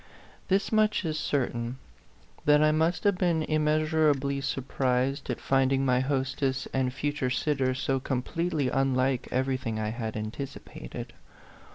[0.47, 1.77] This much is certain,
[2.45, 7.99] that I must have been immeasurably surprised at finding my hostess and future sitter so
[7.99, 11.13] completely un like everything I had anticipated.